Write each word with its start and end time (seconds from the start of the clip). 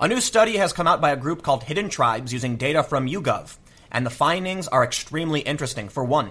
A 0.00 0.06
new 0.06 0.20
study 0.20 0.58
has 0.58 0.72
come 0.72 0.86
out 0.86 1.00
by 1.00 1.10
a 1.10 1.16
group 1.16 1.42
called 1.42 1.64
Hidden 1.64 1.88
Tribes 1.88 2.32
using 2.32 2.54
data 2.54 2.84
from 2.84 3.08
YouGov, 3.08 3.56
and 3.90 4.06
the 4.06 4.10
findings 4.10 4.68
are 4.68 4.84
extremely 4.84 5.40
interesting. 5.40 5.88
For 5.88 6.04
one, 6.04 6.30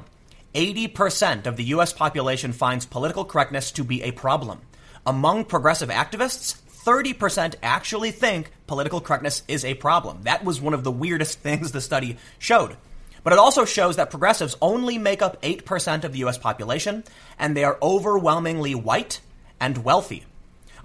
80% 0.56 1.46
of 1.46 1.58
the 1.58 1.66
US 1.66 1.92
population 1.92 2.54
finds 2.54 2.86
political 2.86 3.26
correctness 3.26 3.74
to 3.74 3.84
be 3.84 4.04
a 4.04 4.14
problem. 4.14 4.62
Among 5.06 5.44
progressive 5.44 5.90
activists, 5.90 6.56
30% 6.86 7.56
actually 7.62 8.12
think 8.12 8.52
political 8.68 9.02
correctness 9.02 9.44
is 9.50 9.66
a 9.66 9.74
problem. 9.74 10.22
That 10.22 10.46
was 10.46 10.62
one 10.62 10.74
of 10.74 10.86
the 10.86 10.92
weirdest 10.92 11.40
things 11.42 11.74
the 11.74 11.82
study 11.82 12.16
showed. 12.40 12.78
But 13.22 13.34
it 13.34 13.40
also 13.40 13.66
shows 13.66 13.98
that 13.98 14.12
progressives 14.12 14.56
only 14.62 14.98
make 14.98 15.22
up 15.22 15.42
8% 15.42 16.06
of 16.06 16.14
the 16.14 16.20
US 16.20 16.38
population, 16.38 17.04
and 17.38 17.58
they 17.58 17.66
are 17.66 17.78
overwhelmingly 17.82 18.76
white 18.76 19.20
and 19.60 19.84
wealthy. 19.84 20.24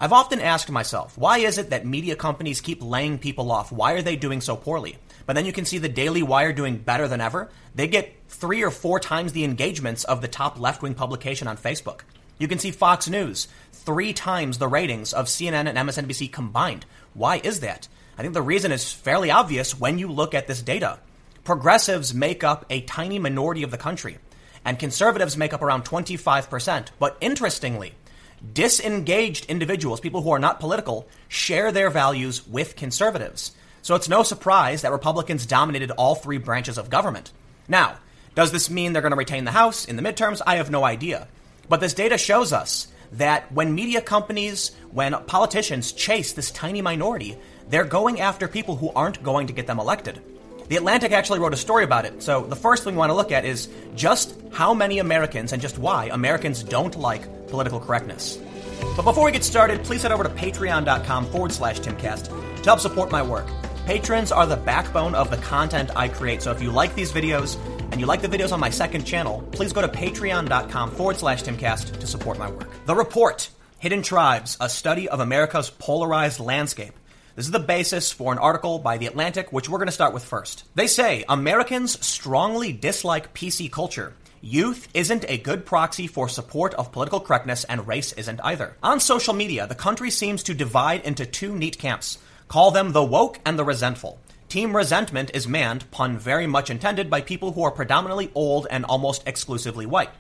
I've 0.03 0.13
often 0.13 0.41
asked 0.41 0.69
myself, 0.69 1.17
why 1.17 1.39
is 1.39 1.59
it 1.59 1.71
that 1.71 1.87
media 1.87 2.17
companies 2.17 2.61
keep 2.61 2.83
laying 2.83 3.21
people 3.21 3.53
off? 3.53 3.71
Why 3.71 3.93
are 3.93 4.03
they 4.03 4.17
doing 4.17 4.41
so 4.41 4.57
poorly? 4.57 4.99
But 5.27 5.35
then 5.35 5.47
you 5.47 5.53
can 5.53 5.65
see 5.65 5.79
the 5.79 5.89
Daily 5.89 6.25
Wire 6.25 6.53
doing 6.53 6.79
better 6.79 7.07
than 7.07 7.21
ever. 7.21 7.51
They 7.77 7.87
get 7.87 8.13
three 8.27 8.65
or 8.65 8.73
four 8.73 8.99
times 8.99 9.33
the 9.33 9.45
engagements 9.45 10.03
of 10.03 10.21
the 10.21 10.27
top 10.27 10.59
left 10.59 10.83
wing 10.83 10.95
publication 10.95 11.47
on 11.47 11.57
Facebook. 11.57 12.01
You 12.37 12.49
can 12.49 12.59
see 12.59 12.73
Fox 12.73 13.09
News, 13.09 13.47
three 13.71 14.13
times 14.13 14.59
the 14.59 14.67
ratings 14.67 15.13
of 15.13 15.27
CNN 15.27 15.69
and 15.69 15.79
MSNBC 15.79 16.33
combined. 16.33 16.85
Why 17.15 17.37
is 17.37 17.61
that? 17.61 17.87
I 18.19 18.23
think 18.23 18.35
the 18.35 18.43
reason 18.43 18.73
is 18.73 18.93
fairly 18.93 19.31
obvious 19.31 19.79
when 19.79 20.01
you 20.01 20.09
look 20.09 20.35
at 20.35 20.49
this 20.49 20.63
data. 20.63 20.99
Progressives 21.45 22.13
make 22.13 22.43
up 22.43 22.67
a 22.71 22.81
tiny 22.81 23.21
minority 23.21 23.63
of 23.63 23.71
the 23.71 23.79
country, 23.79 24.19
and 24.65 24.81
conservatives 24.81 25.37
make 25.37 25.53
up 25.53 25.63
around 25.63 25.85
25%. 25.85 26.89
But 26.99 27.17
interestingly, 27.21 27.95
disengaged 28.53 29.47
individuals, 29.47 30.01
people 30.01 30.23
who 30.23 30.31
are 30.31 30.39
not 30.39 30.61
political, 30.61 31.07
share 31.29 31.73
their 31.73 31.91
values 31.91 32.47
with 32.47 32.77
conservatives. 32.77 33.53
So 33.83 33.95
it's 33.95 34.09
no 34.09 34.23
surprise 34.23 34.83
that 34.83 34.93
Republicans 34.93 35.47
dominated 35.47 35.91
all 35.93 36.15
three 36.15 36.39
branches 36.39 36.79
of 36.79 36.91
government. 36.91 37.33
Now, 37.69 37.97
does 38.35 38.53
this 38.53 38.71
mean 38.71 38.93
they're 38.93 39.03
going 39.03 39.13
to 39.13 39.17
retain 39.17 39.45
the 39.45 39.51
House 39.51 39.85
in 39.85 39.97
the 39.97 40.03
midterms? 40.03 40.41
I 40.47 40.57
have 40.57 40.71
no 40.71 40.85
idea. 40.85 41.29
But 41.69 41.81
this 41.81 41.95
data 41.95 42.19
shows 42.19 42.53
us 42.53 42.89
that 43.13 43.53
when 43.53 43.75
media 43.75 44.01
companies, 44.01 44.73
when 44.91 45.15
politicians 45.25 45.93
chase 45.93 46.33
this 46.33 46.51
tiny 46.51 46.81
minority, 46.81 47.37
they're 47.69 47.85
going 47.85 48.21
after 48.21 48.49
people 48.49 48.77
who 48.77 48.91
aren't 48.91 49.23
going 49.23 49.47
to 49.49 49.53
get 49.53 49.67
them 49.67 49.79
elected. 49.79 50.21
The 50.73 50.79
Atlantic 50.79 51.13
actually 51.13 51.39
wrote 51.39 51.53
a 51.53 51.59
story 51.59 51.85
about 51.85 52.07
it. 52.07 52.23
So 52.23 52.47
the 52.47 52.57
first 52.57 52.83
thing 52.83 52.95
we 52.95 52.99
want 52.99 53.11
to 53.11 53.15
look 53.15 53.31
at 53.31 53.45
is 53.45 53.69
just 53.95 54.35
how 54.53 54.73
many 54.73 55.01
Americans 55.01 55.53
and 55.53 55.61
just 55.61 55.77
why 55.77 56.07
Americans 56.11 56.63
don't 56.63 56.97
like 56.97 57.49
political 57.49 57.79
correctness. 57.79 58.39
But 58.97 59.03
before 59.03 59.27
we 59.27 59.33
get 59.33 59.45
started, 59.45 59.85
please 59.85 60.01
head 60.01 60.13
over 60.13 60.23
to 60.23 60.31
patreon.com 60.31 61.27
forward 61.27 61.53
slash 61.53 61.81
timcast 61.81 62.29
to 62.57 62.65
help 62.65 62.81
support 62.81 63.13
my 63.13 63.21
work. 63.21 63.47
Patrons 63.85 64.33
are 64.33 64.47
the 64.47 64.57
backbone 64.57 65.15
of 65.15 65.31
the 65.31 65.37
content 65.37 65.91
I 65.95 66.09
create. 66.09 66.41
So 66.41 66.53
if 66.53 66.63
you 66.63 66.71
like 66.71 66.95
these 66.95 67.13
videos 67.13 67.59
and 67.91 68.01
you 68.01 68.07
like 68.07 68.23
the 68.23 68.29
videos 68.29 68.51
on 68.51 68.59
my 68.59 68.71
second 68.71 69.05
channel, 69.05 69.47
please 69.53 69.75
go 69.75 69.83
to 69.83 69.89
patreon.com 69.89 70.93
forward 70.93 71.19
slash 71.19 71.43
timcast 71.43 72.01
to 72.01 72.07
support 72.07 72.39
my 72.39 72.51
work. 72.51 72.71
The 72.87 72.95
report 72.95 73.51
Hidden 73.81 74.05
Tribes, 74.05 74.57
a 74.59 74.71
study 74.71 75.07
of 75.09 75.21
America's 75.21 75.69
polarized 75.69 76.41
landscape. 76.41 76.95
This 77.35 77.47
is 77.47 77.51
the 77.51 77.59
basis 77.61 78.13
for 78.13 78.31
an 78.31 78.39
article 78.39 78.79
by 78.79 78.99
The 78.99 79.07
Atlantic, 79.07 79.55
which 79.55 79.67
we're 79.67 79.79
going 79.79 79.87
to 79.87 79.93
start 79.93 80.13
with 80.13 80.23
first. 80.23 80.65
They 80.75 80.87
say 80.87 81.25
Americans 81.31 82.05
strongly 82.05 82.75
dislike 82.75 83.33
PC 83.33 83.73
culture. 83.73 84.13
Youth 84.43 84.87
isn't 84.93 85.25
a 85.27 85.39
good 85.39 85.65
proxy 85.65 86.07
for 86.07 86.29
support 86.29 86.75
of 86.75 86.93
political 86.93 87.21
correctness, 87.21 87.65
and 87.65 87.87
race 87.87 88.13
isn't 88.13 88.41
either. 88.45 88.77
On 88.83 89.01
social 89.01 89.33
media, 89.33 89.67
the 89.67 89.75
country 89.75 90.11
seems 90.11 90.43
to 90.43 90.53
divide 90.53 91.07
into 91.07 91.25
two 91.25 91.57
neat 91.57 91.79
camps. 91.79 92.19
Call 92.49 92.71
them 92.71 92.93
the 92.93 93.03
woke 93.03 93.41
and 93.47 93.59
the 93.59 93.65
resentful. 93.65 94.19
Team 94.51 94.77
Resentment 94.77 95.31
is 95.33 95.49
manned, 95.49 95.91
pun 95.91 96.19
very 96.19 96.47
much 96.47 96.69
intended, 96.69 97.09
by 97.09 97.23
people 97.23 97.53
who 97.53 97.63
are 97.63 97.71
predominantly 97.71 98.31
old 98.35 98.67
and 98.71 98.85
almost 98.85 99.27
exclusively 99.27 99.87
white. 99.87 100.11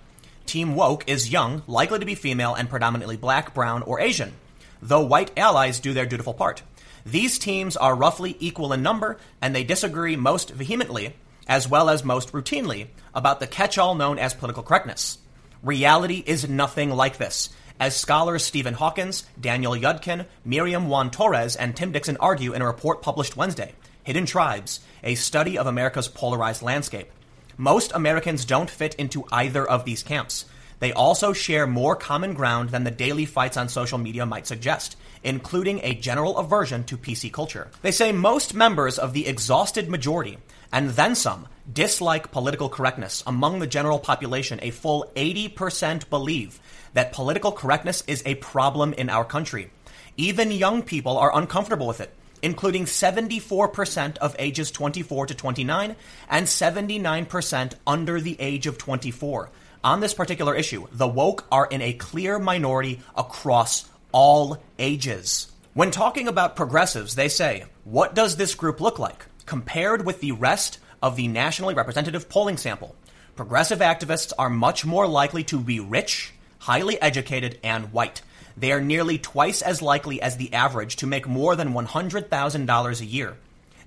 Team 0.46 0.76
Woke 0.76 1.04
is 1.06 1.30
young, 1.30 1.62
likely 1.66 1.98
to 1.98 2.06
be 2.06 2.14
female, 2.14 2.54
and 2.54 2.70
predominantly 2.70 3.18
black, 3.18 3.52
brown, 3.52 3.82
or 3.82 4.00
Asian, 4.00 4.32
though 4.80 5.04
white 5.04 5.30
allies 5.36 5.78
do 5.78 5.92
their 5.92 6.06
dutiful 6.06 6.32
part. 6.32 6.62
These 7.04 7.38
teams 7.38 7.76
are 7.76 7.94
roughly 7.94 8.36
equal 8.38 8.72
in 8.72 8.82
number, 8.82 9.18
and 9.40 9.54
they 9.54 9.64
disagree 9.64 10.16
most 10.16 10.50
vehemently, 10.50 11.14
as 11.48 11.68
well 11.68 11.90
as 11.90 12.04
most 12.04 12.32
routinely, 12.32 12.88
about 13.14 13.40
the 13.40 13.46
catch 13.46 13.78
all 13.78 13.94
known 13.94 14.18
as 14.18 14.34
political 14.34 14.62
correctness. 14.62 15.18
Reality 15.62 16.22
is 16.24 16.48
nothing 16.48 16.90
like 16.90 17.18
this. 17.18 17.50
As 17.80 17.96
scholars 17.96 18.44
Stephen 18.44 18.74
Hawkins, 18.74 19.24
Daniel 19.40 19.72
Yudkin, 19.72 20.26
Miriam 20.44 20.88
Juan 20.88 21.10
Torres, 21.10 21.56
and 21.56 21.74
Tim 21.74 21.90
Dixon 21.90 22.16
argue 22.18 22.52
in 22.52 22.62
a 22.62 22.66
report 22.66 23.02
published 23.02 23.36
Wednesday, 23.36 23.72
Hidden 24.04 24.26
Tribes, 24.26 24.80
a 25.02 25.16
study 25.16 25.58
of 25.58 25.66
America's 25.66 26.08
polarized 26.08 26.62
landscape. 26.62 27.10
Most 27.56 27.92
Americans 27.92 28.44
don't 28.44 28.70
fit 28.70 28.94
into 28.94 29.24
either 29.32 29.68
of 29.68 29.84
these 29.84 30.02
camps. 30.02 30.44
They 30.82 30.92
also 30.92 31.32
share 31.32 31.68
more 31.68 31.94
common 31.94 32.34
ground 32.34 32.70
than 32.70 32.82
the 32.82 32.90
daily 32.90 33.24
fights 33.24 33.56
on 33.56 33.68
social 33.68 33.98
media 33.98 34.26
might 34.26 34.48
suggest, 34.48 34.96
including 35.22 35.78
a 35.84 35.94
general 35.94 36.38
aversion 36.38 36.82
to 36.86 36.96
PC 36.96 37.32
culture. 37.32 37.70
They 37.82 37.92
say 37.92 38.10
most 38.10 38.52
members 38.52 38.98
of 38.98 39.12
the 39.12 39.28
exhausted 39.28 39.88
majority, 39.88 40.38
and 40.72 40.90
then 40.90 41.14
some, 41.14 41.46
dislike 41.72 42.32
political 42.32 42.68
correctness. 42.68 43.22
Among 43.28 43.60
the 43.60 43.68
general 43.68 44.00
population, 44.00 44.58
a 44.60 44.72
full 44.72 45.08
80% 45.14 46.10
believe 46.10 46.58
that 46.94 47.12
political 47.12 47.52
correctness 47.52 48.02
is 48.08 48.24
a 48.26 48.34
problem 48.34 48.92
in 48.92 49.08
our 49.08 49.24
country. 49.24 49.70
Even 50.16 50.50
young 50.50 50.82
people 50.82 51.16
are 51.16 51.38
uncomfortable 51.38 51.86
with 51.86 52.00
it, 52.00 52.12
including 52.42 52.86
74% 52.86 54.18
of 54.18 54.34
ages 54.36 54.72
24 54.72 55.26
to 55.26 55.34
29 55.36 55.94
and 56.28 56.46
79% 56.46 57.74
under 57.86 58.20
the 58.20 58.36
age 58.40 58.66
of 58.66 58.78
24. 58.78 59.48
On 59.84 59.98
this 59.98 60.14
particular 60.14 60.54
issue, 60.54 60.86
the 60.92 61.08
woke 61.08 61.44
are 61.50 61.66
in 61.66 61.82
a 61.82 61.92
clear 61.92 62.38
minority 62.38 63.00
across 63.16 63.84
all 64.12 64.58
ages. 64.78 65.50
When 65.74 65.90
talking 65.90 66.28
about 66.28 66.54
progressives, 66.54 67.16
they 67.16 67.28
say, 67.28 67.64
what 67.82 68.14
does 68.14 68.36
this 68.36 68.54
group 68.54 68.80
look 68.80 69.00
like 69.00 69.26
compared 69.44 70.06
with 70.06 70.20
the 70.20 70.32
rest 70.32 70.78
of 71.02 71.16
the 71.16 71.26
nationally 71.26 71.74
representative 71.74 72.28
polling 72.28 72.58
sample? 72.58 72.94
Progressive 73.34 73.80
activists 73.80 74.32
are 74.38 74.48
much 74.48 74.84
more 74.84 75.08
likely 75.08 75.42
to 75.44 75.58
be 75.58 75.80
rich, 75.80 76.32
highly 76.60 77.00
educated, 77.02 77.58
and 77.64 77.92
white. 77.92 78.22
They 78.56 78.70
are 78.70 78.80
nearly 78.80 79.18
twice 79.18 79.62
as 79.62 79.82
likely 79.82 80.22
as 80.22 80.36
the 80.36 80.52
average 80.52 80.94
to 80.96 81.08
make 81.08 81.26
more 81.26 81.56
than 81.56 81.72
$100,000 81.72 83.00
a 83.00 83.04
year. 83.04 83.36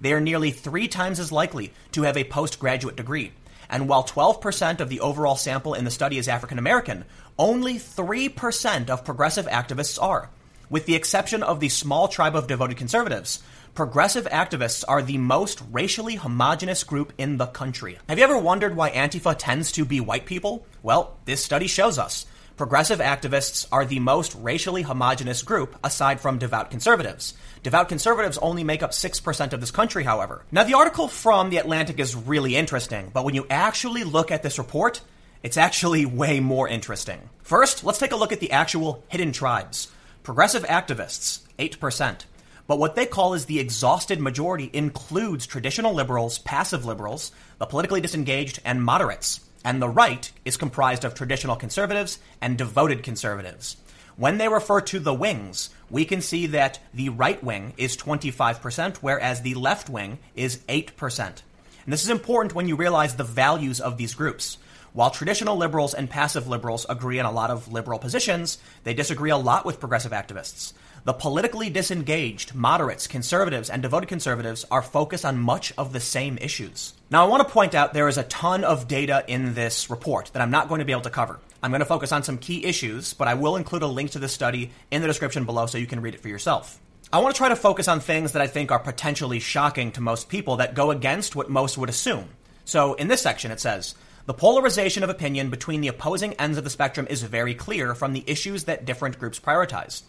They 0.02 0.12
are 0.12 0.20
nearly 0.20 0.52
three 0.52 0.90
times 0.90 1.22
as 1.22 1.32
likely 1.32 1.72
to 1.94 2.02
have 2.02 2.18
a 2.18 2.26
postgraduate 2.26 2.98
degree. 2.98 3.32
And 3.70 3.88
while 3.88 4.04
12% 4.04 4.80
of 4.80 4.90
the 4.90 5.00
overall 5.00 5.36
sample 5.36 5.74
in 5.74 5.86
the 5.86 5.92
study 5.92 6.18
is 6.18 6.28
African 6.28 6.60
American, 6.60 7.06
only 7.38 7.76
3% 7.76 8.90
of 8.90 9.06
progressive 9.06 9.48
activists 9.48 10.02
are. 10.02 10.30
With 10.70 10.86
the 10.86 10.96
exception 10.96 11.44
of 11.44 11.60
the 11.60 11.70
small 11.70 12.08
tribe 12.08 12.36
of 12.36 12.48
devoted 12.48 12.78
conservatives, 12.78 13.44
progressive 13.76 14.26
activists 14.26 14.84
are 14.88 15.02
the 15.02 15.18
most 15.18 15.62
racially 15.72 16.16
homogenous 16.16 16.84
group 16.84 17.14
in 17.18 17.38
the 17.38 17.48
country. 17.48 18.00
Have 18.10 18.18
you 18.18 18.24
ever 18.24 18.38
wondered 18.38 18.76
why 18.76 18.90
Antifa 18.90 19.36
tends 19.38 19.72
to 19.74 19.86
be 19.86 20.00
white 20.00 20.26
people? 20.26 20.66
Well, 20.82 21.18
this 21.26 21.44
study 21.44 21.68
shows 21.68 22.00
us 22.00 22.26
progressive 22.58 23.00
activists 23.00 23.68
are 23.72 23.86
the 23.86 24.00
most 24.00 24.36
racially 24.36 24.82
homogenous 24.82 25.44
group 25.44 25.76
aside 25.84 26.22
from 26.22 26.38
devout 26.38 26.72
conservatives. 26.72 27.34
Devout 27.64 27.90
conservatives 27.90 28.38
only 28.38 28.64
make 28.64 28.82
up 28.82 28.92
6% 28.92 29.54
of 29.54 29.60
this 29.60 29.72
country, 29.72 30.04
however. 30.04 30.44
Now, 30.52 30.64
the 30.64 30.76
article 30.76 31.08
from 31.08 31.50
The 31.50 31.58
Atlantic 31.58 32.00
is 32.00 32.16
really 32.16 32.56
interesting, 32.56 33.12
but 33.14 33.26
when 33.26 33.36
you 33.36 33.46
actually 33.50 34.04
look 34.04 34.32
at 34.32 34.44
this 34.44 34.58
report, 34.58 35.02
it's 35.44 35.58
actually 35.58 36.06
way 36.06 36.40
more 36.40 36.68
interesting. 36.68 37.30
First, 37.44 37.84
let's 37.84 38.00
take 38.00 38.12
a 38.12 38.16
look 38.16 38.32
at 38.32 38.40
the 38.40 38.52
actual 38.52 39.04
hidden 39.10 39.32
tribes. 39.32 39.92
Progressive 40.24 40.64
activists, 40.64 41.42
8%. 41.60 42.26
But 42.68 42.80
what 42.80 42.96
they 42.96 43.06
call 43.06 43.34
is 43.36 43.46
the 43.46 43.60
exhausted 43.60 44.20
majority 44.20 44.70
includes 44.74 45.46
traditional 45.46 45.94
liberals, 45.94 46.40
passive 46.40 46.86
liberals, 46.86 47.32
the 47.60 47.68
politically 47.68 48.02
disengaged, 48.02 48.60
and 48.66 48.84
moderates 48.84 49.42
and 49.66 49.82
the 49.82 49.90
right 49.90 50.32
is 50.46 50.56
comprised 50.56 51.04
of 51.04 51.16
traditional 51.16 51.56
conservatives 51.56 52.20
and 52.40 52.58
devoted 52.58 53.04
conservatives. 53.04 53.76
When 54.16 54.38
they 54.38 54.48
refer 54.48 54.80
to 54.82 55.00
the 55.00 55.14
wings, 55.14 55.72
we 55.90 56.06
can 56.06 56.22
see 56.22 56.46
that 56.48 56.80
the 56.94 57.10
right 57.10 57.44
wing 57.44 57.74
is 57.76 57.98
25%, 57.98 58.98
whereas 58.98 59.42
the 59.42 59.56
left 59.56 59.90
wing 59.90 60.20
is 60.36 60.60
8%. 60.70 61.20
And 61.20 61.42
this 61.88 62.04
is 62.04 62.10
important 62.10 62.56
when 62.56 62.68
you 62.68 62.76
realize 62.76 63.16
the 63.16 63.24
values 63.24 63.82
of 63.82 63.98
these 63.98 64.14
groups. 64.14 64.58
While 64.94 65.10
traditional 65.10 65.58
liberals 65.58 65.94
and 65.94 66.10
passive 66.10 66.48
liberals 66.48 66.86
agree 66.88 67.20
on 67.20 67.26
a 67.26 67.32
lot 67.32 67.50
of 67.50 67.70
liberal 67.74 68.00
positions, 68.00 68.60
they 68.86 68.94
disagree 68.94 69.32
a 69.32 69.38
lot 69.38 69.66
with 69.66 69.82
progressive 69.82 70.14
activists. 70.14 70.72
The 71.06 71.14
politically 71.14 71.70
disengaged, 71.70 72.56
moderates, 72.56 73.06
conservatives, 73.06 73.70
and 73.70 73.84
devoted 73.84 74.10
conservatives 74.10 74.66
are 74.72 74.82
focused 74.82 75.24
on 75.24 75.38
much 75.38 75.72
of 75.78 75.94
the 75.94 76.00
same 76.00 76.40
issues. 76.40 76.96
Now, 77.12 77.24
I 77.24 77.30
want 77.30 77.48
to 77.48 77.54
point 77.54 77.76
out 77.76 77.94
there 77.94 78.08
is 78.08 78.18
a 78.18 78.24
ton 78.24 78.64
of 78.64 78.88
data 78.88 79.24
in 79.28 79.54
this 79.54 79.92
report 79.92 80.32
that 80.34 80.42
I'm 80.42 80.50
not 80.50 80.68
going 80.68 80.80
to 80.80 80.86
be 80.86 80.94
able 80.94 81.04
to 81.04 81.12
cover. 81.12 81.40
I'm 81.62 81.70
going 81.70 81.82
to 81.82 81.86
focus 81.86 82.12
on 82.12 82.24
some 82.24 82.40
key 82.40 82.66
issues, 82.66 83.14
but 83.14 83.28
I 83.28 83.36
will 83.36 83.56
include 83.56 83.84
a 83.84 83.88
link 83.88 84.12
to 84.12 84.20
this 84.20 84.34
study 84.34 84.72
in 84.90 85.04
the 85.04 85.08
description 85.08 85.46
below 85.46 85.68
so 85.68 85.78
you 85.78 85.86
can 85.86 86.02
read 86.02 86.16
it 86.16 86.22
for 86.22 86.28
yourself. 86.28 86.82
I 87.14 87.20
want 87.20 87.36
to 87.36 87.38
try 87.38 87.50
to 87.50 87.56
focus 87.56 87.88
on 87.88 88.00
things 88.00 88.32
that 88.32 88.42
I 88.42 88.48
think 88.48 88.72
are 88.72 88.80
potentially 88.80 89.40
shocking 89.40 89.92
to 89.92 90.02
most 90.02 90.28
people 90.28 90.58
that 90.58 90.74
go 90.74 90.90
against 90.90 91.36
what 91.36 91.52
most 91.52 91.78
would 91.78 91.90
assume. 91.90 92.30
So 92.64 92.96
in 92.96 93.10
this 93.10 93.22
section, 93.22 93.52
it 93.52 93.60
says, 93.60 93.94
the 94.26 94.34
polarization 94.34 95.04
of 95.04 95.12
opinion 95.12 95.52
between 95.52 95.82
the 95.82 95.88
opposing 95.90 96.34
ends 96.34 96.58
of 96.58 96.64
the 96.64 96.72
spectrum 96.72 97.06
is 97.12 97.22
very 97.22 97.54
clear 97.54 97.94
from 97.94 98.14
the 98.14 98.24
issues 98.26 98.64
that 98.64 98.86
different 98.86 99.20
groups 99.20 99.40
prioritize. 99.40 100.02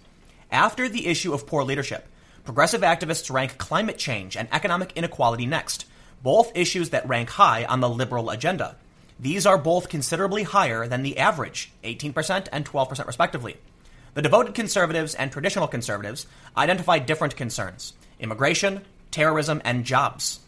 After 0.50 0.88
the 0.88 1.06
issue 1.06 1.32
of 1.32 1.46
poor 1.46 1.64
leadership, 1.64 2.06
progressive 2.44 2.82
activists 2.82 3.32
rank 3.32 3.58
climate 3.58 3.98
change 3.98 4.36
and 4.36 4.48
economic 4.52 4.92
inequality 4.94 5.46
next, 5.46 5.86
both 6.22 6.56
issues 6.56 6.90
that 6.90 7.08
rank 7.08 7.30
high 7.30 7.64
on 7.64 7.80
the 7.80 7.88
liberal 7.88 8.30
agenda. 8.30 8.76
These 9.18 9.46
are 9.46 9.58
both 9.58 9.88
considerably 9.88 10.44
higher 10.44 10.86
than 10.86 11.02
the 11.02 11.18
average, 11.18 11.72
18% 11.82 12.48
and 12.52 12.64
12% 12.64 13.06
respectively. 13.06 13.56
The 14.14 14.22
devoted 14.22 14.54
conservatives 14.54 15.14
and 15.14 15.32
traditional 15.32 15.68
conservatives 15.68 16.26
identify 16.56 16.98
different 16.98 17.36
concerns 17.36 17.94
immigration, 18.18 18.82
terrorism, 19.10 19.60
and 19.64 19.84
jobs. 19.84 20.40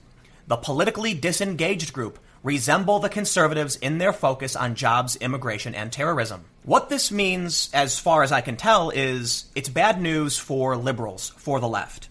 The 0.47 0.57
politically 0.57 1.13
disengaged 1.13 1.93
group 1.93 2.19
resemble 2.43 2.99
the 2.99 3.09
conservatives 3.09 3.77
in 3.77 3.99
their 3.99 4.13
focus 4.13 4.57
on 4.57 4.75
jobs, 4.75 5.17
immigration, 5.17 5.75
and 5.75 5.93
terrorism. 5.93 6.45
What 6.69 6.91
this 6.91 7.11
means, 7.11 7.71
as 7.73 7.99
far 7.99 8.23
as 8.23 8.31
I 8.31 8.43
can 8.43 8.59
tell, 8.59 8.91
is 8.91 9.47
it's 9.55 9.71
bad 9.71 10.03
news 10.03 10.37
for 10.37 10.77
liberals, 10.77 11.31
for 11.39 11.61
the 11.61 11.67
left. 11.67 12.11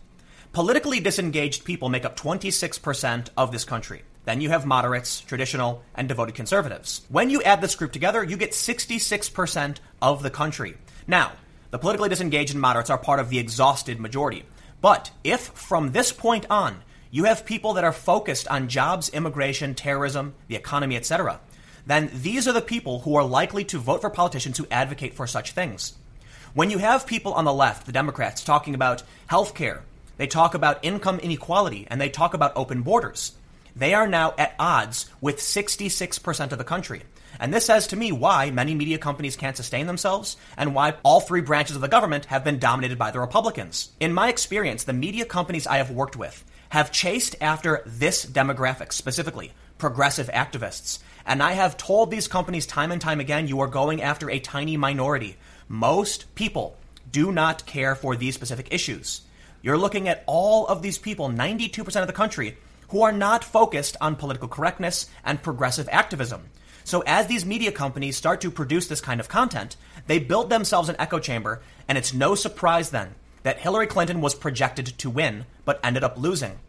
Politically 0.52 1.00
disengaged 1.00 1.64
people 1.64 1.90
make 1.90 2.06
up 2.06 2.18
26% 2.18 3.30
of 3.38 3.52
this 3.52 3.64
country. 3.64 4.02
Then 4.26 4.42
you 4.42 4.50
have 4.50 4.66
moderates, 4.66 5.20
traditional, 5.20 5.84
and 5.94 6.08
devoted 6.08 6.34
conservatives. 6.34 7.06
When 7.10 7.30
you 7.30 7.44
add 7.44 7.62
this 7.62 7.76
group 7.76 7.92
together, 7.92 8.24
you 8.24 8.36
get 8.36 8.54
66% 8.54 9.78
of 10.02 10.24
the 10.24 10.32
country. 10.32 10.76
Now, 11.06 11.34
the 11.70 11.78
politically 11.78 12.10
disengaged 12.10 12.54
and 12.54 12.60
moderates 12.60 12.90
are 12.90 12.98
part 12.98 13.20
of 13.20 13.30
the 13.30 13.38
exhausted 13.38 14.00
majority. 14.00 14.44
But 14.82 15.12
if 15.24 15.50
from 15.50 15.92
this 15.92 16.12
point 16.12 16.48
on 16.50 16.82
you 17.12 17.26
have 17.26 17.46
people 17.46 17.74
that 17.74 17.84
are 17.84 17.94
focused 17.94 18.48
on 18.48 18.70
jobs, 18.70 19.10
immigration, 19.10 19.76
terrorism, 19.76 20.34
the 20.48 20.56
economy, 20.56 20.96
etc., 20.96 21.42
then 21.88 22.12
these 22.14 22.48
are 22.48 22.54
the 22.54 22.62
people 22.62 23.00
who 23.00 23.16
are 23.16 23.24
likely 23.24 23.64
to 23.66 23.80
vote 23.80 24.02
for 24.02 24.10
politicians 24.10 24.58
who 24.58 24.68
advocate 24.70 25.14
for 25.14 25.26
such 25.26 25.54
things. 25.54 25.94
When 26.54 26.70
you 26.70 26.78
have 26.78 27.08
people 27.08 27.34
on 27.34 27.46
the 27.46 27.54
left, 27.54 27.86
the 27.86 27.92
Democrats, 27.92 28.44
talking 28.44 28.76
about 28.76 29.04
health 29.28 29.56
care, 29.56 29.84
they 30.18 30.28
talk 30.28 30.54
about 30.54 30.84
income 30.84 31.20
inequality, 31.20 31.88
and 31.90 32.02
they 32.02 32.10
talk 32.10 32.34
about 32.34 32.54
open 32.56 32.82
borders, 32.82 33.34
they 33.76 33.94
are 33.94 34.08
now 34.08 34.34
at 34.38 34.56
odds 34.60 35.10
with 35.22 35.38
66% 35.38 36.52
of 36.52 36.58
the 36.58 36.64
country. 36.64 37.04
And 37.40 37.54
this 37.54 37.66
says 37.66 37.88
to 37.88 37.96
me 37.96 38.12
why 38.12 38.50
many 38.50 38.74
media 38.74 38.98
companies 38.98 39.36
can't 39.36 39.56
sustain 39.56 39.86
themselves 39.86 40.36
and 40.58 40.74
why 40.74 40.96
all 41.04 41.20
three 41.20 41.42
branches 41.42 41.76
of 41.76 41.84
the 41.84 41.88
government 41.88 42.26
have 42.26 42.44
been 42.44 42.58
dominated 42.58 42.98
by 42.98 43.12
the 43.12 43.20
Republicans. 43.20 43.92
In 44.00 44.14
my 44.14 44.30
experience, 44.30 44.84
the 44.84 44.94
media 44.94 45.26
companies 45.26 45.68
I 45.68 45.78
have 45.78 45.92
worked 45.92 46.16
with 46.16 46.44
have 46.70 46.92
chased 46.92 47.36
after 47.40 47.84
this 47.86 48.26
demographic, 48.26 48.92
specifically 48.92 49.54
progressive 49.78 50.30
activists. 50.30 51.00
And 51.26 51.44
I 51.44 51.54
have 51.54 51.78
told 51.78 52.10
these 52.10 52.28
companies 52.28 52.66
time 52.66 52.92
and 52.92 53.02
time 53.02 53.20
again 53.20 53.48
you 53.48 53.60
are 53.60 53.68
going 53.68 54.02
after 54.02 54.30
a 54.30 54.40
tiny 54.40 54.78
minority. 54.78 55.38
Most 55.68 56.34
people 56.36 56.78
do 57.12 57.32
not 57.32 57.66
care 57.66 57.96
for 57.96 58.16
these 58.16 58.36
specific 58.36 58.70
issues. 58.72 59.22
You're 59.62 59.78
looking 59.78 60.08
at 60.08 60.24
all 60.26 60.68
of 60.68 60.82
these 60.82 60.98
people, 60.98 61.30
92% 61.30 62.02
of 62.02 62.08
the 62.08 62.14
country, 62.14 62.58
who 62.90 63.02
are 63.02 63.12
not 63.12 63.44
focused 63.44 63.98
on 64.00 64.16
political 64.16 64.48
correctness 64.48 65.10
and 65.26 65.42
progressive 65.42 65.90
activism. 65.92 66.50
So 66.84 67.02
as 67.02 67.28
these 67.28 67.46
media 67.46 67.74
companies 67.74 68.16
start 68.16 68.40
to 68.42 68.52
produce 68.52 68.88
this 68.88 69.02
kind 69.02 69.20
of 69.20 69.28
content, 69.28 69.76
they 70.06 70.20
build 70.20 70.50
themselves 70.50 70.88
an 70.88 70.96
echo 71.00 71.20
chamber, 71.20 71.62
and 71.90 71.98
it's 71.98 72.14
no 72.14 72.34
surprise 72.34 72.92
then 72.92 73.16
that 73.44 73.60
Hillary 73.60 73.88
Clinton 73.88 74.22
was 74.22 74.36
projected 74.36 74.88
to 74.98 75.10
win, 75.10 75.46
but 75.66 75.80
ended 75.84 76.04
up 76.04 76.18
losing. 76.18 76.60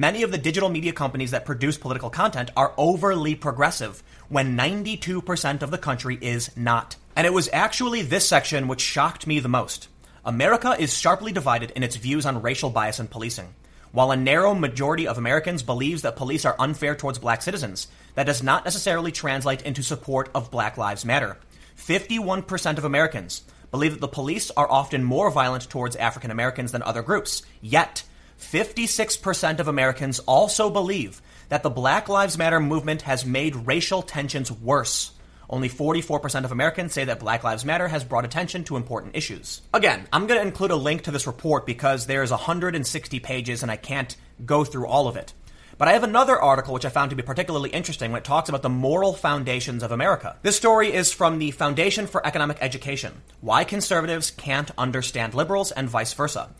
Many 0.00 0.22
of 0.22 0.32
the 0.32 0.38
digital 0.38 0.70
media 0.70 0.94
companies 0.94 1.32
that 1.32 1.44
produce 1.44 1.76
political 1.76 2.08
content 2.08 2.50
are 2.56 2.72
overly 2.78 3.34
progressive 3.34 4.02
when 4.30 4.56
92% 4.56 5.60
of 5.60 5.70
the 5.70 5.76
country 5.76 6.16
is 6.22 6.56
not. 6.56 6.96
And 7.14 7.26
it 7.26 7.34
was 7.34 7.50
actually 7.52 8.00
this 8.00 8.26
section 8.26 8.66
which 8.66 8.80
shocked 8.80 9.26
me 9.26 9.40
the 9.40 9.50
most. 9.50 9.88
America 10.24 10.74
is 10.78 10.96
sharply 10.96 11.32
divided 11.32 11.72
in 11.72 11.82
its 11.82 11.96
views 11.96 12.24
on 12.24 12.40
racial 12.40 12.70
bias 12.70 12.98
and 12.98 13.10
policing. 13.10 13.54
While 13.92 14.10
a 14.10 14.16
narrow 14.16 14.54
majority 14.54 15.06
of 15.06 15.18
Americans 15.18 15.62
believes 15.62 16.00
that 16.00 16.16
police 16.16 16.46
are 16.46 16.56
unfair 16.58 16.94
towards 16.94 17.18
black 17.18 17.42
citizens, 17.42 17.86
that 18.14 18.24
does 18.24 18.42
not 18.42 18.64
necessarily 18.64 19.12
translate 19.12 19.60
into 19.60 19.82
support 19.82 20.30
of 20.34 20.50
Black 20.50 20.78
Lives 20.78 21.04
Matter. 21.04 21.36
51% 21.76 22.78
of 22.78 22.86
Americans 22.86 23.42
believe 23.70 23.92
that 23.92 24.00
the 24.00 24.08
police 24.08 24.50
are 24.52 24.70
often 24.70 25.04
more 25.04 25.30
violent 25.30 25.68
towards 25.68 25.94
African 25.96 26.30
Americans 26.30 26.72
than 26.72 26.82
other 26.84 27.02
groups. 27.02 27.42
Yet, 27.60 28.04
56% 28.40 29.60
of 29.60 29.68
Americans 29.68 30.18
also 30.20 30.70
believe 30.70 31.20
that 31.50 31.62
the 31.62 31.70
Black 31.70 32.08
Lives 32.08 32.38
Matter 32.38 32.58
movement 32.58 33.02
has 33.02 33.24
made 33.24 33.54
racial 33.54 34.02
tensions 34.02 34.50
worse. 34.50 35.12
Only 35.48 35.68
44% 35.68 36.44
of 36.44 36.52
Americans 36.52 36.92
say 36.92 37.04
that 37.04 37.20
Black 37.20 37.44
Lives 37.44 37.64
Matter 37.64 37.88
has 37.88 38.04
brought 38.04 38.24
attention 38.24 38.64
to 38.64 38.76
important 38.76 39.16
issues. 39.16 39.60
Again, 39.74 40.06
I'm 40.12 40.26
going 40.26 40.40
to 40.40 40.46
include 40.46 40.70
a 40.70 40.76
link 40.76 41.02
to 41.02 41.10
this 41.10 41.26
report 41.26 41.66
because 41.66 42.06
there's 42.06 42.30
160 42.30 43.20
pages 43.20 43.62
and 43.62 43.70
I 43.70 43.76
can't 43.76 44.16
go 44.46 44.64
through 44.64 44.86
all 44.86 45.06
of 45.06 45.16
it. 45.16 45.34
But 45.76 45.88
I 45.88 45.92
have 45.92 46.04
another 46.04 46.40
article 46.40 46.74
which 46.74 46.84
I 46.84 46.90
found 46.90 47.10
to 47.10 47.16
be 47.16 47.22
particularly 47.22 47.70
interesting 47.70 48.12
when 48.12 48.20
it 48.20 48.24
talks 48.24 48.48
about 48.48 48.62
the 48.62 48.68
moral 48.68 49.12
foundations 49.12 49.82
of 49.82 49.92
America. 49.92 50.36
This 50.42 50.56
story 50.56 50.92
is 50.92 51.12
from 51.12 51.38
the 51.38 51.50
Foundation 51.50 52.06
for 52.06 52.24
Economic 52.24 52.58
Education 52.60 53.22
Why 53.40 53.64
Conservatives 53.64 54.30
Can't 54.30 54.70
Understand 54.78 55.34
Liberals 55.34 55.72
and 55.72 55.88
Vice 55.88 56.12
Versa. 56.12 56.50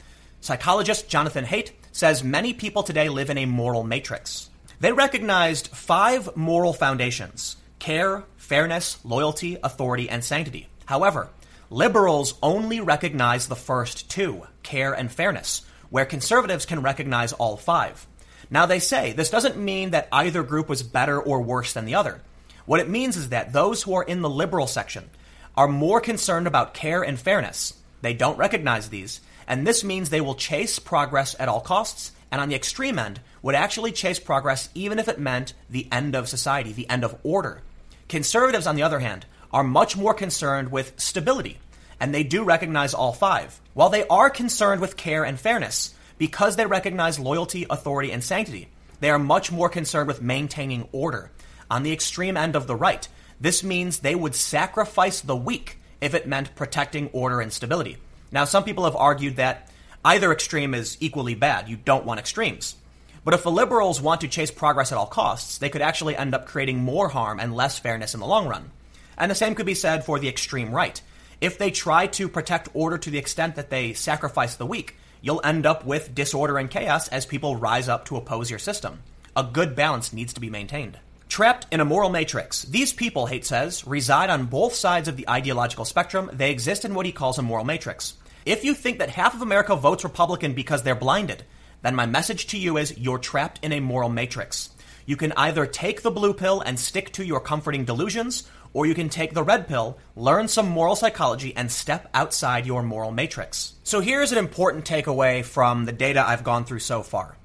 Psychologist 0.42 1.06
Jonathan 1.06 1.44
Haidt 1.44 1.72
says 1.92 2.24
many 2.24 2.54
people 2.54 2.82
today 2.82 3.10
live 3.10 3.28
in 3.28 3.36
a 3.36 3.44
moral 3.44 3.84
matrix. 3.84 4.48
They 4.80 4.90
recognized 4.90 5.68
five 5.68 6.34
moral 6.34 6.72
foundations 6.72 7.56
care, 7.78 8.24
fairness, 8.36 9.02
loyalty, 9.04 9.58
authority, 9.62 10.08
and 10.08 10.24
sanctity. 10.24 10.68
However, 10.86 11.28
liberals 11.68 12.34
only 12.42 12.80
recognize 12.80 13.48
the 13.48 13.56
first 13.56 14.10
two 14.10 14.46
care 14.62 14.94
and 14.94 15.12
fairness, 15.12 15.62
where 15.90 16.06
conservatives 16.06 16.64
can 16.64 16.80
recognize 16.82 17.34
all 17.34 17.58
five. 17.58 18.06
Now, 18.48 18.64
they 18.64 18.78
say 18.78 19.12
this 19.12 19.30
doesn't 19.30 19.58
mean 19.58 19.90
that 19.90 20.08
either 20.10 20.42
group 20.42 20.70
was 20.70 20.82
better 20.82 21.20
or 21.20 21.42
worse 21.42 21.74
than 21.74 21.84
the 21.84 21.96
other. 21.96 22.22
What 22.64 22.80
it 22.80 22.88
means 22.88 23.16
is 23.16 23.28
that 23.28 23.52
those 23.52 23.82
who 23.82 23.94
are 23.94 24.02
in 24.02 24.22
the 24.22 24.30
liberal 24.30 24.66
section 24.66 25.10
are 25.54 25.68
more 25.68 26.00
concerned 26.00 26.46
about 26.46 26.72
care 26.72 27.02
and 27.02 27.18
fairness. 27.18 27.74
They 28.00 28.14
don't 28.14 28.38
recognize 28.38 28.88
these, 28.88 29.20
and 29.50 29.66
this 29.66 29.82
means 29.82 30.10
they 30.10 30.20
will 30.20 30.36
chase 30.36 30.78
progress 30.78 31.34
at 31.40 31.48
all 31.48 31.60
costs, 31.60 32.12
and 32.30 32.40
on 32.40 32.48
the 32.48 32.54
extreme 32.54 33.00
end, 33.00 33.20
would 33.42 33.56
actually 33.56 33.90
chase 33.90 34.20
progress 34.20 34.68
even 34.76 35.00
if 35.00 35.08
it 35.08 35.18
meant 35.18 35.54
the 35.68 35.88
end 35.90 36.14
of 36.14 36.28
society, 36.28 36.72
the 36.72 36.88
end 36.88 37.02
of 37.02 37.18
order. 37.24 37.60
Conservatives, 38.08 38.68
on 38.68 38.76
the 38.76 38.84
other 38.84 39.00
hand, 39.00 39.26
are 39.52 39.64
much 39.64 39.96
more 39.96 40.14
concerned 40.14 40.70
with 40.70 40.92
stability, 40.98 41.58
and 41.98 42.14
they 42.14 42.22
do 42.22 42.44
recognize 42.44 42.94
all 42.94 43.12
five. 43.12 43.60
While 43.74 43.88
they 43.88 44.06
are 44.06 44.30
concerned 44.30 44.80
with 44.80 44.96
care 44.96 45.24
and 45.24 45.38
fairness, 45.38 45.94
because 46.16 46.54
they 46.54 46.66
recognize 46.66 47.18
loyalty, 47.18 47.66
authority, 47.68 48.12
and 48.12 48.22
sanctity, 48.22 48.68
they 49.00 49.10
are 49.10 49.18
much 49.18 49.50
more 49.50 49.68
concerned 49.68 50.06
with 50.06 50.22
maintaining 50.22 50.88
order. 50.92 51.32
On 51.68 51.82
the 51.82 51.92
extreme 51.92 52.36
end 52.36 52.54
of 52.54 52.68
the 52.68 52.76
right, 52.76 53.08
this 53.40 53.64
means 53.64 53.98
they 53.98 54.14
would 54.14 54.36
sacrifice 54.36 55.20
the 55.20 55.34
weak 55.34 55.78
if 56.00 56.14
it 56.14 56.28
meant 56.28 56.54
protecting 56.54 57.08
order 57.12 57.40
and 57.40 57.52
stability. 57.52 57.96
Now, 58.32 58.44
some 58.44 58.64
people 58.64 58.84
have 58.84 58.96
argued 58.96 59.36
that 59.36 59.70
either 60.04 60.32
extreme 60.32 60.74
is 60.74 60.96
equally 61.00 61.34
bad. 61.34 61.68
You 61.68 61.76
don't 61.76 62.04
want 62.04 62.20
extremes. 62.20 62.76
But 63.24 63.34
if 63.34 63.42
the 63.42 63.50
liberals 63.50 64.00
want 64.00 64.22
to 64.22 64.28
chase 64.28 64.50
progress 64.50 64.92
at 64.92 64.98
all 64.98 65.06
costs, 65.06 65.58
they 65.58 65.68
could 65.68 65.82
actually 65.82 66.16
end 66.16 66.34
up 66.34 66.46
creating 66.46 66.78
more 66.78 67.08
harm 67.08 67.38
and 67.38 67.54
less 67.54 67.78
fairness 67.78 68.14
in 68.14 68.20
the 68.20 68.26
long 68.26 68.48
run. 68.48 68.70
And 69.18 69.30
the 69.30 69.34
same 69.34 69.54
could 69.54 69.66
be 69.66 69.74
said 69.74 70.04
for 70.04 70.18
the 70.18 70.28
extreme 70.28 70.72
right. 70.72 71.00
If 71.40 71.58
they 71.58 71.70
try 71.70 72.06
to 72.08 72.28
protect 72.28 72.70
order 72.72 72.96
to 72.98 73.10
the 73.10 73.18
extent 73.18 73.56
that 73.56 73.70
they 73.70 73.92
sacrifice 73.92 74.56
the 74.56 74.66
weak, 74.66 74.96
you'll 75.20 75.42
end 75.44 75.66
up 75.66 75.84
with 75.84 76.14
disorder 76.14 76.56
and 76.56 76.70
chaos 76.70 77.08
as 77.08 77.26
people 77.26 77.56
rise 77.56 77.88
up 77.88 78.06
to 78.06 78.16
oppose 78.16 78.48
your 78.48 78.58
system. 78.58 79.00
A 79.36 79.44
good 79.44 79.76
balance 79.76 80.12
needs 80.12 80.32
to 80.34 80.40
be 80.40 80.50
maintained. 80.50 80.98
Trapped 81.28 81.66
in 81.70 81.80
a 81.80 81.84
moral 81.84 82.10
matrix, 82.10 82.62
these 82.62 82.92
people, 82.92 83.28
Haidt 83.28 83.44
says, 83.44 83.86
reside 83.86 84.30
on 84.30 84.46
both 84.46 84.74
sides 84.74 85.06
of 85.06 85.16
the 85.16 85.28
ideological 85.28 85.84
spectrum. 85.84 86.28
They 86.32 86.50
exist 86.50 86.84
in 86.84 86.94
what 86.94 87.06
he 87.06 87.12
calls 87.12 87.38
a 87.38 87.42
moral 87.42 87.64
matrix. 87.64 88.14
If 88.46 88.64
you 88.64 88.74
think 88.74 88.98
that 88.98 89.10
half 89.10 89.34
of 89.34 89.42
America 89.42 89.76
votes 89.76 90.02
Republican 90.02 90.54
because 90.54 90.82
they're 90.82 90.94
blinded, 90.94 91.44
then 91.82 91.94
my 91.94 92.06
message 92.06 92.46
to 92.48 92.58
you 92.58 92.78
is 92.78 92.96
you're 92.96 93.18
trapped 93.18 93.58
in 93.62 93.72
a 93.72 93.80
moral 93.80 94.08
matrix. 94.08 94.70
You 95.04 95.16
can 95.16 95.32
either 95.32 95.66
take 95.66 96.02
the 96.02 96.10
blue 96.10 96.32
pill 96.32 96.60
and 96.60 96.78
stick 96.78 97.12
to 97.14 97.24
your 97.24 97.40
comforting 97.40 97.84
delusions, 97.84 98.48
or 98.72 98.86
you 98.86 98.94
can 98.94 99.08
take 99.08 99.34
the 99.34 99.42
red 99.42 99.68
pill, 99.68 99.98
learn 100.16 100.48
some 100.48 100.68
moral 100.68 100.96
psychology, 100.96 101.54
and 101.54 101.70
step 101.70 102.08
outside 102.14 102.64
your 102.64 102.82
moral 102.82 103.10
matrix. 103.10 103.74
So 103.82 104.00
here's 104.00 104.32
an 104.32 104.38
important 104.38 104.84
takeaway 104.84 105.44
from 105.44 105.84
the 105.84 105.92
data 105.92 106.26
I've 106.26 106.44
gone 106.44 106.64
through 106.64 106.78
so 106.78 107.02
far. 107.02 107.36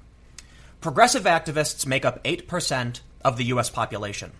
Progressive 0.80 1.24
activists 1.24 1.86
make 1.86 2.04
up 2.04 2.22
8% 2.24 3.00
of 3.24 3.36
the 3.36 3.44
US 3.46 3.68
population. 3.68 4.32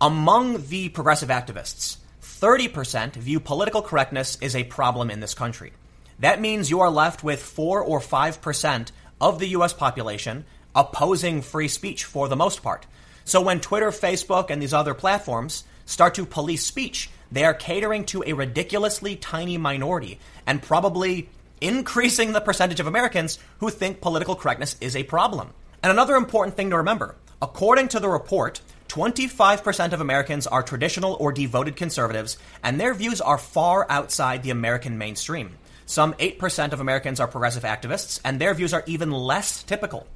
Among 0.00 0.66
the 0.66 0.88
progressive 0.88 1.28
activists, 1.28 1.98
30% 2.22 3.14
view 3.14 3.38
political 3.38 3.82
correctness 3.82 4.38
as 4.40 4.56
a 4.56 4.64
problem 4.64 5.10
in 5.10 5.20
this 5.20 5.34
country. 5.34 5.72
That 6.18 6.40
means 6.40 6.70
you 6.70 6.80
are 6.80 6.90
left 6.90 7.24
with 7.24 7.42
4 7.42 7.82
or 7.82 8.00
5% 8.00 8.90
of 9.20 9.38
the 9.38 9.48
US 9.48 9.72
population 9.72 10.44
opposing 10.74 11.40
free 11.42 11.68
speech 11.68 12.04
for 12.04 12.28
the 12.28 12.36
most 12.36 12.62
part. 12.62 12.86
So 13.24 13.40
when 13.40 13.60
Twitter, 13.60 13.90
Facebook, 13.90 14.50
and 14.50 14.60
these 14.60 14.74
other 14.74 14.94
platforms 14.94 15.64
start 15.86 16.14
to 16.14 16.26
police 16.26 16.64
speech, 16.64 17.10
they 17.30 17.44
are 17.44 17.54
catering 17.54 18.04
to 18.06 18.22
a 18.26 18.32
ridiculously 18.32 19.16
tiny 19.16 19.56
minority 19.56 20.18
and 20.46 20.62
probably 20.62 21.28
increasing 21.60 22.32
the 22.32 22.40
percentage 22.40 22.80
of 22.80 22.86
Americans 22.86 23.38
who 23.58 23.70
think 23.70 24.00
political 24.00 24.36
correctness 24.36 24.76
is 24.80 24.94
a 24.94 25.04
problem. 25.04 25.50
And 25.82 25.90
another 25.90 26.16
important 26.16 26.56
thing 26.56 26.70
to 26.70 26.76
remember 26.76 27.16
according 27.42 27.88
to 27.88 28.00
the 28.00 28.08
report, 28.08 28.60
25% 28.88 29.92
of 29.92 30.00
Americans 30.00 30.46
are 30.46 30.62
traditional 30.62 31.14
or 31.20 31.30
devoted 31.32 31.76
conservatives, 31.76 32.38
and 32.62 32.80
their 32.80 32.94
views 32.94 33.20
are 33.20 33.36
far 33.36 33.86
outside 33.90 34.42
the 34.42 34.50
American 34.50 34.96
mainstream. 34.96 35.58
Some 35.86 36.14
8% 36.14 36.72
of 36.72 36.80
Americans 36.80 37.20
are 37.20 37.28
progressive 37.28 37.64
activists, 37.64 38.20
and 38.24 38.40
their 38.40 38.54
views 38.54 38.72
are 38.72 38.84
even 38.86 39.10
less 39.10 39.62
typical. 39.62 40.06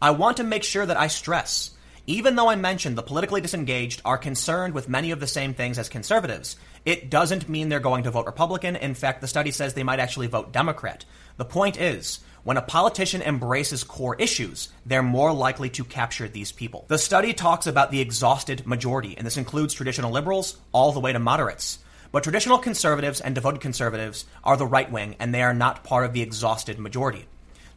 I 0.00 0.10
want 0.12 0.36
to 0.38 0.44
make 0.44 0.64
sure 0.64 0.86
that 0.86 0.96
I 0.96 1.08
stress 1.08 1.76
even 2.08 2.36
though 2.36 2.48
I 2.48 2.56
mentioned 2.56 2.96
the 2.96 3.02
politically 3.02 3.42
disengaged 3.42 4.00
are 4.02 4.16
concerned 4.16 4.72
with 4.72 4.88
many 4.88 5.10
of 5.10 5.20
the 5.20 5.26
same 5.26 5.52
things 5.52 5.78
as 5.78 5.90
conservatives, 5.90 6.56
it 6.86 7.10
doesn't 7.10 7.50
mean 7.50 7.68
they're 7.68 7.80
going 7.80 8.04
to 8.04 8.10
vote 8.10 8.24
Republican. 8.24 8.76
In 8.76 8.94
fact, 8.94 9.20
the 9.20 9.28
study 9.28 9.50
says 9.50 9.74
they 9.74 9.82
might 9.82 10.00
actually 10.00 10.26
vote 10.26 10.50
Democrat. 10.50 11.04
The 11.36 11.44
point 11.44 11.78
is, 11.78 12.20
when 12.44 12.56
a 12.56 12.62
politician 12.62 13.20
embraces 13.20 13.84
core 13.84 14.16
issues, 14.18 14.70
they're 14.86 15.02
more 15.02 15.34
likely 15.34 15.68
to 15.68 15.84
capture 15.84 16.28
these 16.28 16.50
people. 16.50 16.86
The 16.88 16.96
study 16.96 17.34
talks 17.34 17.66
about 17.66 17.90
the 17.90 18.00
exhausted 18.00 18.66
majority, 18.66 19.14
and 19.18 19.26
this 19.26 19.36
includes 19.36 19.74
traditional 19.74 20.10
liberals 20.10 20.56
all 20.72 20.92
the 20.92 21.00
way 21.00 21.12
to 21.12 21.18
moderates. 21.18 21.78
But 22.10 22.22
traditional 22.22 22.58
conservatives 22.58 23.20
and 23.20 23.34
devoted 23.34 23.60
conservatives 23.60 24.24
are 24.42 24.56
the 24.56 24.66
right 24.66 24.90
wing, 24.90 25.16
and 25.18 25.34
they 25.34 25.42
are 25.42 25.54
not 25.54 25.84
part 25.84 26.06
of 26.06 26.12
the 26.12 26.22
exhausted 26.22 26.78
majority. 26.78 27.26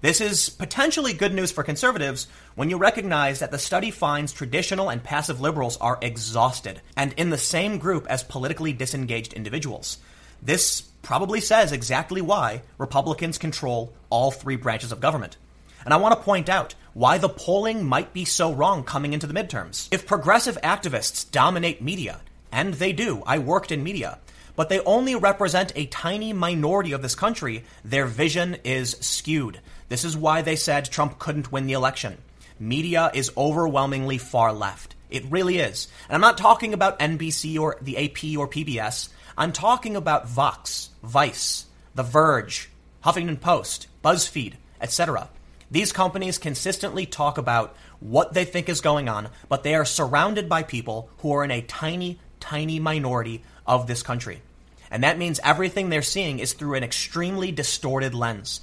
This 0.01 0.19
is 0.19 0.50
potentially 0.50 1.13
good 1.13 1.33
news 1.33 1.51
for 1.51 1.63
conservatives 1.63 2.27
when 2.55 2.69
you 2.71 2.77
recognize 2.77 3.39
that 3.39 3.51
the 3.51 3.59
study 3.59 3.91
finds 3.91 4.33
traditional 4.33 4.89
and 4.89 5.03
passive 5.03 5.41
liberals 5.41 5.77
are 5.77 6.00
exhausted 6.01 6.81
and 6.97 7.13
in 7.17 7.29
the 7.29 7.38
same 7.38 7.77
group 7.77 8.07
as 8.09 8.23
politically 8.23 8.73
disengaged 8.73 9.33
individuals. 9.33 10.00
This 10.41 10.81
probably 11.03 11.39
says 11.39 11.71
exactly 11.71 12.19
why 12.19 12.63
Republicans 12.79 13.38
control 13.38 13.93
all 14.09 14.31
three 14.31 14.55
branches 14.55 14.91
of 14.91 15.01
government. 15.01 15.38
And 15.85 15.93
I 15.93 15.97
want 15.97 16.17
to 16.17 16.23
point 16.23 16.50
out 16.50 16.73
why 16.93 17.19
the 17.19 17.29
polling 17.29 17.85
might 17.85 18.11
be 18.11 18.25
so 18.25 18.51
wrong 18.51 18.83
coming 18.83 19.13
into 19.13 19.27
the 19.27 19.33
midterms. 19.35 19.88
If 19.91 20.07
progressive 20.07 20.59
activists 20.63 21.29
dominate 21.29 21.81
media, 21.81 22.21
and 22.51 22.74
they 22.75 22.93
do, 22.93 23.24
I 23.25 23.39
worked 23.39 23.72
in 23.72 23.84
media, 23.84 24.20
but 24.55 24.70
they 24.70 24.79
only 24.81 25.15
represent 25.15 25.72
a 25.75 25.86
tiny 25.88 26.34
minority 26.34 26.91
of 26.91 27.01
this 27.01 27.15
country, 27.15 27.63
their 27.84 28.05
vision 28.05 28.58
is 28.63 28.91
skewed. 29.00 29.60
This 29.89 30.03
is 30.03 30.17
why 30.17 30.41
they 30.41 30.55
said 30.55 30.86
Trump 30.86 31.20
couldn't 31.20 31.51
win 31.51 31.67
the 31.67 31.74
election. 31.74 32.17
Media 32.60 33.12
is 33.13 33.31
overwhelmingly 33.36 34.17
far 34.17 34.53
left. 34.53 34.96
It 35.10 35.25
really 35.29 35.58
is. 35.58 35.88
And 36.08 36.15
I'm 36.15 36.22
not 36.22 36.38
talking 36.38 36.74
about 36.74 37.00
NBC 37.00 37.60
or 37.60 37.77
the 37.81 37.98
AP 37.98 38.38
or 38.38 38.48
PBS. 38.48 39.10
I'm 39.38 39.51
talking 39.51 39.96
about 39.96 40.27
Vox, 40.27 40.89
Vice, 41.03 41.65
The 41.96 42.03
Verge, 42.03 42.70
Huffington 43.03 43.41
Post, 43.41 43.88
BuzzFeed, 44.03 44.53
etc. 44.79 45.29
These 45.70 45.91
companies 45.91 46.38
consistently 46.38 47.05
talk 47.05 47.38
about 47.38 47.75
what 48.00 48.34
they 48.34 48.46
think 48.46 48.70
is 48.70 48.81
going 48.81 49.10
on, 49.10 49.29
but 49.50 49.63
they 49.63 49.75
are 49.75 49.86
surrounded 49.86 50.48
by 50.48 50.63
people 50.63 51.10
who 51.20 51.34
are 51.34 51.43
in 51.43 51.51
a 51.51 51.62
tiny, 51.62 52.20
tiny 52.41 52.79
minority 52.79 53.43
of 53.65 53.88
this 53.88 54.03
country. 54.03 54.41
And 54.89 55.03
that 55.03 55.17
means 55.17 55.39
everything 55.43 55.89
they're 55.89 56.01
seeing 56.01 56.39
is 56.39 56.51
through 56.51 56.75
an 56.75 56.83
extremely 56.83 57.51
distorted 57.51 58.13
lens. 58.13 58.60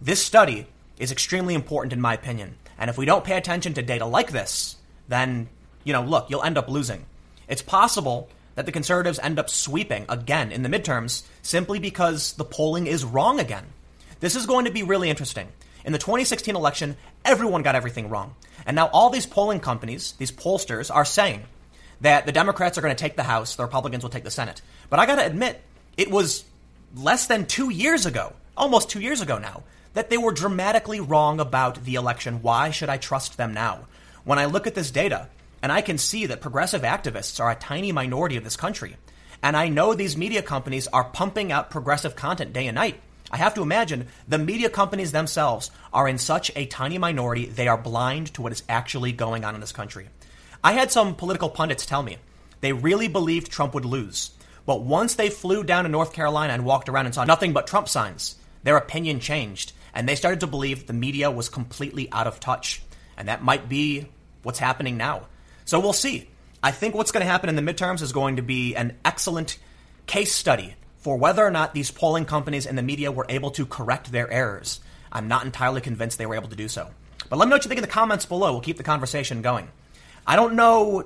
This 0.00 0.24
study 0.24 0.66
is 0.98 1.12
extremely 1.12 1.54
important 1.54 1.92
in 1.92 2.00
my 2.00 2.14
opinion. 2.14 2.56
And 2.78 2.90
if 2.90 2.98
we 2.98 3.06
don't 3.06 3.24
pay 3.24 3.36
attention 3.36 3.74
to 3.74 3.82
data 3.82 4.04
like 4.04 4.32
this, 4.32 4.76
then, 5.06 5.48
you 5.84 5.92
know, 5.92 6.02
look, 6.02 6.28
you'll 6.28 6.42
end 6.42 6.58
up 6.58 6.68
losing. 6.68 7.06
It's 7.46 7.62
possible 7.62 8.28
that 8.56 8.66
the 8.66 8.72
conservatives 8.72 9.20
end 9.20 9.38
up 9.38 9.48
sweeping 9.48 10.04
again 10.08 10.50
in 10.50 10.62
the 10.62 10.68
midterms 10.68 11.22
simply 11.42 11.78
because 11.78 12.32
the 12.32 12.44
polling 12.44 12.88
is 12.88 13.04
wrong 13.04 13.38
again. 13.38 13.64
This 14.18 14.34
is 14.34 14.46
going 14.46 14.64
to 14.64 14.72
be 14.72 14.82
really 14.82 15.08
interesting. 15.08 15.46
In 15.84 15.92
the 15.92 15.98
2016 15.98 16.56
election, 16.56 16.96
everyone 17.24 17.62
got 17.62 17.76
everything 17.76 18.08
wrong. 18.08 18.34
And 18.66 18.74
now 18.74 18.88
all 18.88 19.10
these 19.10 19.26
polling 19.26 19.60
companies, 19.60 20.12
these 20.18 20.32
pollsters, 20.32 20.92
are 20.92 21.04
saying 21.04 21.44
that 22.00 22.26
the 22.26 22.32
Democrats 22.32 22.78
are 22.78 22.80
going 22.80 22.94
to 22.94 23.00
take 23.00 23.16
the 23.16 23.22
House, 23.22 23.56
the 23.56 23.62
Republicans 23.62 24.02
will 24.02 24.10
take 24.10 24.24
the 24.24 24.30
Senate. 24.30 24.62
But 24.90 25.00
I 25.00 25.06
got 25.06 25.16
to 25.16 25.26
admit, 25.26 25.60
it 25.96 26.10
was 26.10 26.44
less 26.94 27.26
than 27.26 27.46
two 27.46 27.70
years 27.70 28.06
ago, 28.06 28.34
almost 28.56 28.90
two 28.90 29.00
years 29.00 29.20
ago 29.20 29.38
now, 29.38 29.64
that 29.94 30.10
they 30.10 30.18
were 30.18 30.32
dramatically 30.32 31.00
wrong 31.00 31.40
about 31.40 31.84
the 31.84 31.96
election. 31.96 32.42
Why 32.42 32.70
should 32.70 32.88
I 32.88 32.98
trust 32.98 33.36
them 33.36 33.52
now? 33.52 33.86
When 34.24 34.38
I 34.38 34.44
look 34.44 34.66
at 34.66 34.74
this 34.74 34.90
data, 34.90 35.28
and 35.62 35.72
I 35.72 35.80
can 35.80 35.98
see 35.98 36.26
that 36.26 36.40
progressive 36.40 36.82
activists 36.82 37.40
are 37.40 37.50
a 37.50 37.56
tiny 37.56 37.90
minority 37.92 38.36
of 38.36 38.44
this 38.44 38.56
country, 38.56 38.96
and 39.42 39.56
I 39.56 39.68
know 39.68 39.94
these 39.94 40.16
media 40.16 40.42
companies 40.42 40.86
are 40.88 41.04
pumping 41.04 41.52
out 41.52 41.70
progressive 41.70 42.16
content 42.16 42.52
day 42.52 42.66
and 42.66 42.74
night. 42.74 43.00
I 43.30 43.36
have 43.36 43.54
to 43.54 43.62
imagine 43.62 44.08
the 44.26 44.38
media 44.38 44.70
companies 44.70 45.12
themselves 45.12 45.70
are 45.92 46.08
in 46.08 46.18
such 46.18 46.50
a 46.56 46.66
tiny 46.66 46.98
minority, 46.98 47.46
they 47.46 47.68
are 47.68 47.76
blind 47.76 48.32
to 48.34 48.42
what 48.42 48.52
is 48.52 48.62
actually 48.68 49.12
going 49.12 49.44
on 49.44 49.54
in 49.54 49.60
this 49.60 49.72
country. 49.72 50.08
I 50.68 50.72
had 50.72 50.92
some 50.92 51.14
political 51.14 51.48
pundits 51.48 51.86
tell 51.86 52.02
me 52.02 52.18
they 52.60 52.74
really 52.74 53.08
believed 53.08 53.50
Trump 53.50 53.72
would 53.72 53.86
lose. 53.86 54.32
But 54.66 54.82
once 54.82 55.14
they 55.14 55.30
flew 55.30 55.64
down 55.64 55.84
to 55.84 55.88
North 55.88 56.12
Carolina 56.12 56.52
and 56.52 56.62
walked 56.62 56.90
around 56.90 57.06
and 57.06 57.14
saw 57.14 57.24
nothing 57.24 57.54
but 57.54 57.66
Trump 57.66 57.88
signs, 57.88 58.36
their 58.64 58.76
opinion 58.76 59.18
changed 59.18 59.72
and 59.94 60.06
they 60.06 60.14
started 60.14 60.40
to 60.40 60.46
believe 60.46 60.86
the 60.86 60.92
media 60.92 61.30
was 61.30 61.48
completely 61.48 62.12
out 62.12 62.26
of 62.26 62.38
touch. 62.38 62.82
And 63.16 63.28
that 63.28 63.42
might 63.42 63.70
be 63.70 64.08
what's 64.42 64.58
happening 64.58 64.98
now. 64.98 65.22
So 65.64 65.80
we'll 65.80 65.94
see. 65.94 66.28
I 66.62 66.70
think 66.70 66.94
what's 66.94 67.12
going 67.12 67.24
to 67.24 67.32
happen 67.32 67.48
in 67.48 67.56
the 67.56 67.62
midterms 67.62 68.02
is 68.02 68.12
going 68.12 68.36
to 68.36 68.42
be 68.42 68.76
an 68.76 68.94
excellent 69.06 69.56
case 70.06 70.34
study 70.34 70.74
for 70.98 71.16
whether 71.16 71.42
or 71.42 71.50
not 71.50 71.72
these 71.72 71.90
polling 71.90 72.26
companies 72.26 72.66
and 72.66 72.76
the 72.76 72.82
media 72.82 73.10
were 73.10 73.24
able 73.30 73.52
to 73.52 73.64
correct 73.64 74.12
their 74.12 74.30
errors. 74.30 74.80
I'm 75.10 75.28
not 75.28 75.46
entirely 75.46 75.80
convinced 75.80 76.18
they 76.18 76.26
were 76.26 76.34
able 76.34 76.50
to 76.50 76.56
do 76.56 76.68
so. 76.68 76.90
But 77.30 77.38
let 77.38 77.46
me 77.46 77.50
know 77.52 77.56
what 77.56 77.64
you 77.64 77.70
think 77.70 77.78
in 77.78 77.82
the 77.82 77.88
comments 77.88 78.26
below. 78.26 78.52
We'll 78.52 78.60
keep 78.60 78.76
the 78.76 78.82
conversation 78.82 79.40
going. 79.40 79.70
I 80.28 80.36
don't 80.36 80.56
know 80.56 81.00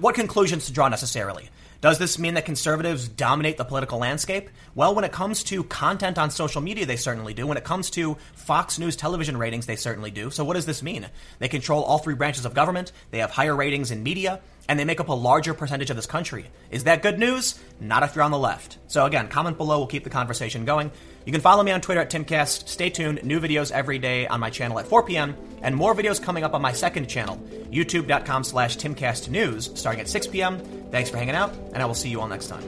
what 0.00 0.16
conclusions 0.16 0.66
to 0.66 0.72
draw 0.72 0.88
necessarily. 0.88 1.48
Does 1.80 1.98
this 1.98 2.18
mean 2.18 2.34
that 2.34 2.44
conservatives 2.44 3.06
dominate 3.06 3.56
the 3.56 3.64
political 3.64 4.00
landscape? 4.00 4.50
Well, 4.74 4.96
when 4.96 5.04
it 5.04 5.12
comes 5.12 5.44
to 5.44 5.62
content 5.62 6.18
on 6.18 6.30
social 6.30 6.60
media, 6.60 6.84
they 6.84 6.96
certainly 6.96 7.34
do. 7.34 7.46
When 7.46 7.56
it 7.56 7.62
comes 7.62 7.88
to 7.90 8.16
Fox 8.34 8.80
News 8.80 8.96
television 8.96 9.36
ratings, 9.36 9.66
they 9.66 9.76
certainly 9.76 10.10
do. 10.10 10.32
So, 10.32 10.44
what 10.44 10.54
does 10.54 10.66
this 10.66 10.82
mean? 10.82 11.08
They 11.38 11.46
control 11.46 11.84
all 11.84 11.98
three 11.98 12.16
branches 12.16 12.44
of 12.44 12.52
government, 12.52 12.90
they 13.12 13.18
have 13.18 13.30
higher 13.30 13.54
ratings 13.54 13.92
in 13.92 14.02
media, 14.02 14.40
and 14.68 14.78
they 14.78 14.84
make 14.84 15.00
up 15.00 15.08
a 15.08 15.14
larger 15.14 15.54
percentage 15.54 15.90
of 15.90 15.96
this 15.96 16.06
country. 16.06 16.46
Is 16.70 16.84
that 16.84 17.02
good 17.02 17.18
news? 17.18 17.58
Not 17.80 18.02
if 18.02 18.14
you're 18.14 18.24
on 18.24 18.30
the 18.30 18.38
left. 18.38 18.78
So, 18.86 19.04
again, 19.06 19.28
comment 19.28 19.56
below. 19.56 19.78
We'll 19.78 19.86
keep 19.86 20.04
the 20.04 20.10
conversation 20.10 20.64
going. 20.64 20.90
You 21.24 21.32
can 21.32 21.40
follow 21.40 21.62
me 21.62 21.70
on 21.72 21.80
Twitter 21.80 22.00
at 22.00 22.10
Timcast. 22.10 22.68
Stay 22.68 22.90
tuned. 22.90 23.22
New 23.22 23.40
videos 23.40 23.70
every 23.70 23.98
day 23.98 24.26
on 24.26 24.40
my 24.40 24.50
channel 24.50 24.78
at 24.78 24.86
4 24.86 25.02
p.m. 25.04 25.36
and 25.62 25.74
more 25.74 25.94
videos 25.94 26.22
coming 26.22 26.44
up 26.44 26.54
on 26.54 26.62
my 26.62 26.72
second 26.72 27.06
channel, 27.08 27.36
youtube.com 27.70 28.44
slash 28.44 28.76
timcastnews, 28.76 29.76
starting 29.76 30.00
at 30.00 30.08
6 30.08 30.26
p.m. 30.28 30.58
Thanks 30.90 31.10
for 31.10 31.16
hanging 31.16 31.34
out, 31.34 31.54
and 31.72 31.82
I 31.82 31.86
will 31.86 31.94
see 31.94 32.08
you 32.08 32.20
all 32.20 32.28
next 32.28 32.48
time. 32.48 32.62